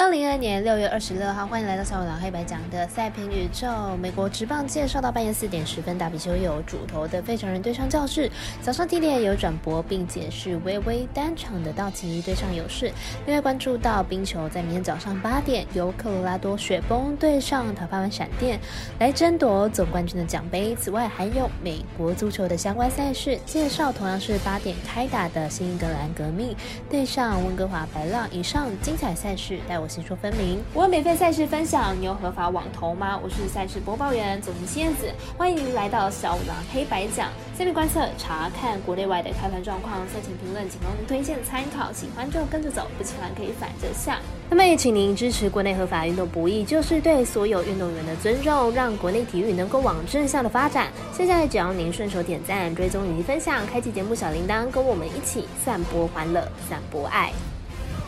[0.00, 3.66] 二零二二年六月二十六号，欢迎来到小五郎黑白讲的赛评宇宙。
[4.00, 8.30] 美国职棒介绍到半夜四点十分，大比丘有主投的费城人对上教士。
[8.62, 12.92] 早上地点有转播并解释微微单场的道奇对上勇士。
[13.26, 18.60] 另外关注到冰球，在明天早上八点由科罗拉多雪崩对上塔帕湾闪电，
[19.00, 20.76] 来争夺总冠军的奖杯。
[20.76, 26.54] 此外还有美国足球的相关赛事介绍，同样是八点开打的新英格兰革命
[26.88, 28.28] 对上温哥华白浪。
[28.30, 29.87] 以上精彩赛事带我。
[29.88, 33.18] 先说分明，我有免费赛事分享，你有合法网投吗？
[33.22, 44.18] 我是赛事播报员总经燕子，欢迎您来到小五郎黑白讲，下面观测查看国内外的开盘状况，赛前评论仅供推荐参考，喜欢就跟着走，不喜欢可以反着下。
[44.50, 50.88] 那么也请您支持国内合法运动不易，就是对所有运动员的尊重，让国内体育能够往正向的发展。
[51.12, 57.32] 现在只要您顺手点赞、追踪以及分享，开启节目小铃铛，跟我们一起散播欢乐，散播爱。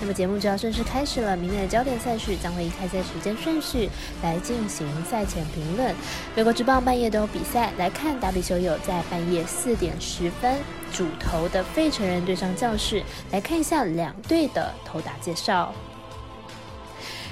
[0.00, 1.36] 那么节目就要正式开始了。
[1.36, 3.88] 明天的焦点赛事将会以开赛时间顺序
[4.22, 5.94] 来进行赛前评论。
[6.34, 10.58] 美国职棒半夜都有比赛，来看打比球友在半夜四点十分
[10.92, 15.74] 主投的费城人对上教室，来看一下两队的投打介绍。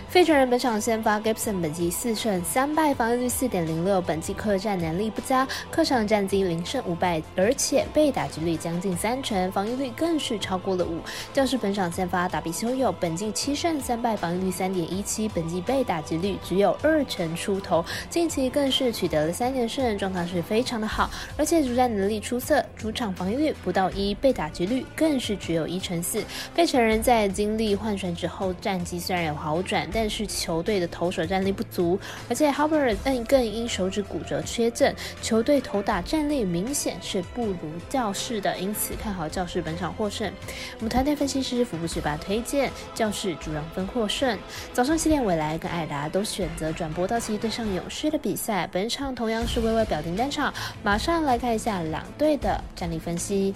[0.08, 11.00] 费城人本场先发 Gibson，本季四胜三败，防御率四点零六，本季客战能力不佳，客场战绩零胜五败，而且被打击率将近三成，防御率更是超过了五。
[11.34, 26.24] 教士本场先发打比修友，本季七胜三败，防御率三点一七，本季被打击率只有二成出头，近期更是取得了三连胜，状态是非常的好，而且主战能力出色，主场防御率不到一，被打击率更是只有一成四。
[26.54, 37.56] 费城人在经历换选之后，战绩虽然有好转，但但是球队的投手战力不足，而且 h a l b e r 更更因手指骨折缺阵，球队投打战力明显是不如
[37.88, 40.32] 教士的，因此看好教士本场获胜。
[40.76, 44.38] 我们团队分析师福布十八推荐教士主让分获胜。
[44.72, 50.54] 早上七点，未来跟艾达都选择转播到其对上勇士的比赛，本场同样是微微表定单场。
[50.84, 53.52] 马上来看一下两队的战力分析。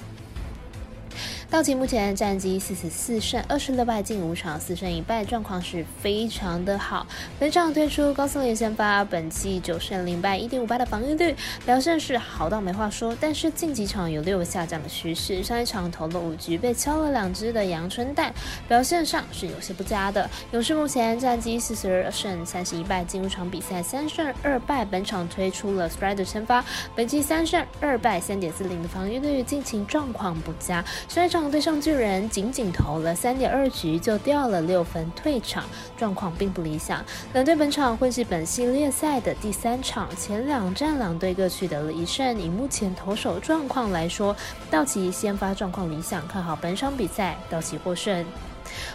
[1.52, 7.06] 道奇目前战绩四十四胜二十六败，近五场四胜一败，状况是非常的好。
[7.38, 11.36] 本场推出高松连先发，本季九胜零败，一点五八的防御率，
[11.66, 13.14] 表现是好到没话说。
[13.20, 18.32] 但是近几场有略有下降的趋势，上一场投了五局，被敲了两只的阳春蛋，
[18.66, 20.30] 表现上是有些不佳的。
[20.52, 26.64] 勇士目前战绩四十二胜三十一败，近五场比赛三胜二败，本场推出了 Strider 先发，
[26.96, 30.82] 本季三胜二败，三点四零的防御率，近期状况不佳。
[31.10, 31.41] 上一场。
[31.50, 35.64] 对上巨人仅仅投了三点二局就掉了六分退场，
[35.96, 37.04] 状况并不理想。
[37.32, 42.40] 两队本场会是本系列赛的第三场，前两战两队各取得了一胜。
[42.40, 44.34] 以目前投手状况来说，
[44.70, 48.24] 道奇先发状况理想，看好本场比赛道奇获胜。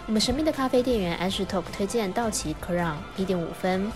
[0.06, 3.92] 我们神秘的咖啡店员安士 Talk 推荐道奇 Crown 一点五分。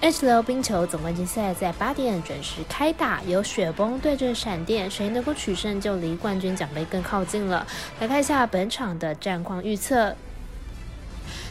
[0.00, 7.66] H L 冰球总冠军赛在八点准时开打，由雪崩对阵闪电，谁能够取胜就离冠军奖杯更靠近了。
[8.00, 10.14] 来看一下本场的战况预测。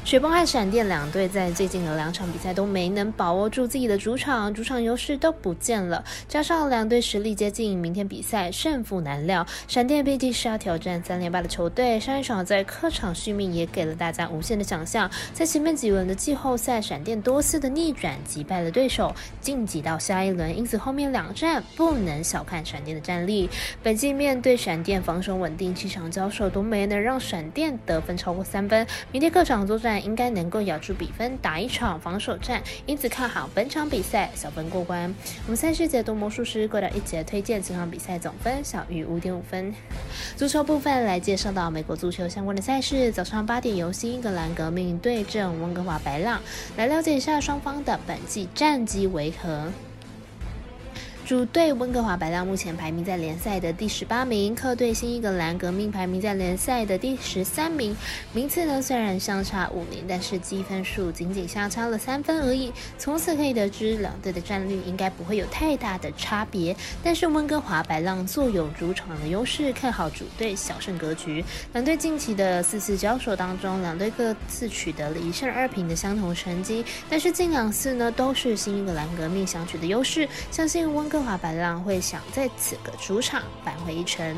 [0.03, 6.03] 雪崩和闪电两队在最近的两场比赛都没能把握住自己的主场，主场优势都不见了。
[6.27, 9.45] 加上两队实力接近，明天比赛胜负难料。
[9.65, 15.09] 闪电毕竟是要挑战三连霸的球队，上一场在客场续命也给了大家无限的想象。
[15.33, 20.55] 在前面几轮的季后赛，闪电多次的逆转击败了对手，晋级到下一轮。
[20.55, 23.49] 因此后面两战不能小看闪电的战力。
[23.81, 28.85] 本季面对闪电防守稳定，气场交手都没能让闪电得分超过三分。
[29.09, 29.92] 明天客场作战。
[29.99, 35.13] 应该能够咬住比分，打一场防守战，因此看好本场比赛小分过关。
[35.45, 39.73] 我们赛事解读魔术师过了一节推荐，这场比赛总分小于五点五分。
[40.35, 46.41] 足球部分来介绍到美国足球相关的赛事，早上八点由新英格兰革命对阵温哥华白浪，
[46.77, 49.67] 来了解一下双方的本季战绩为何。
[51.33, 57.97] 主队温哥华白浪目前排名在联赛的第十八名，客队新英格兰革命排名在联赛的第十三名。
[58.33, 62.71] 名次呢虽然相差五名，但是积分数仅仅相差了三分而已。
[62.99, 66.75] 从此可以得知，两队的战率应该不会有太大的差别。
[67.03, 71.43] 但是温哥华白浪坐有主场的优势，看好主队小胜格局。
[71.73, 80.29] 两队近期的四次交手当中，两队各自取得了一胜二平的相同成绩，但是近两次呢都是新英格兰革命想取的优势。
[80.51, 81.09] 相信温。
[81.13, 84.35] 哥华白浪会想在此个主场扳回一城，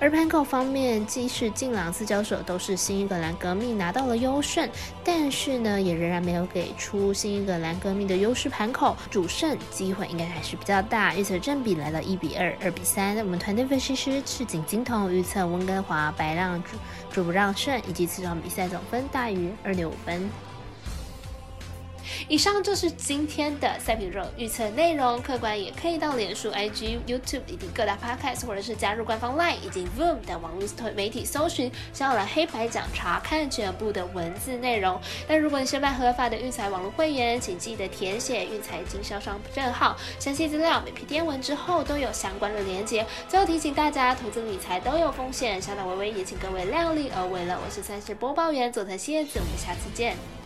[0.00, 4.68] 而盘口方面，即使近两次交手都是新英格兰革命拿到了优胜，
[5.04, 11.14] 但是呢，也仍然没有给出新英格兰革命的优势盘口，主胜机会应该还是比较大。
[11.14, 13.16] 预测正比来到一比二、二比三。
[13.18, 16.76] 我们团队分析师赤井金童预测温哥华白浪主
[17.10, 20.28] 主不让胜，以及此场比赛总分大于二点五分。
[22.28, 35.00] 以上就是今天的赛品肉预测内容，客观也可以到脸书、IG、YouTube 以及各大 Podcast，或者是加入官方 LINE 以及 Voom 等网络媒体搜寻“想要来黑白奖”，查看全部的文字内容。
[35.26, 43.06] 但如果你是办合法的运财网络会员，请记得填写运财经销商证号，详细资料每篇电文之后都有相关的连接。
[43.26, 47.58] 最后提醒大家，投资理财都有风险，小岛微微也请各位量力而为了。
[47.64, 50.37] 我是赛事播报员佐藤蝎子，我们下次见。